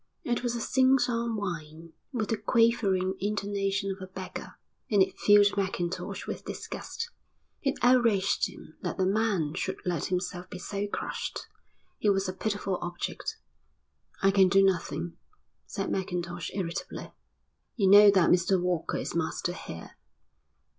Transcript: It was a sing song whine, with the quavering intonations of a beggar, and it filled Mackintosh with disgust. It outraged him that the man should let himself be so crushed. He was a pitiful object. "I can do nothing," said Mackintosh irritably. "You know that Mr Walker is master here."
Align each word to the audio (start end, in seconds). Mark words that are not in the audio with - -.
It 0.23 0.41
was 0.41 0.55
a 0.55 0.59
sing 0.61 0.97
song 0.97 1.35
whine, 1.35 1.93
with 2.11 2.29
the 2.29 2.37
quavering 2.37 3.13
intonations 3.19 3.95
of 3.95 4.01
a 4.01 4.11
beggar, 4.11 4.57
and 4.89 4.99
it 5.03 5.19
filled 5.19 5.55
Mackintosh 5.55 6.25
with 6.25 6.43
disgust. 6.43 7.11
It 7.61 7.77
outraged 7.83 8.49
him 8.49 8.77
that 8.81 8.97
the 8.97 9.05
man 9.05 9.53
should 9.53 9.77
let 9.85 10.05
himself 10.05 10.49
be 10.49 10.57
so 10.57 10.87
crushed. 10.87 11.45
He 11.99 12.09
was 12.09 12.27
a 12.27 12.33
pitiful 12.33 12.79
object. 12.81 13.37
"I 14.23 14.31
can 14.31 14.49
do 14.49 14.63
nothing," 14.63 15.17
said 15.67 15.91
Mackintosh 15.91 16.49
irritably. 16.55 17.13
"You 17.75 17.87
know 17.87 18.09
that 18.09 18.31
Mr 18.31 18.59
Walker 18.59 18.97
is 18.97 19.13
master 19.13 19.53
here." 19.53 19.97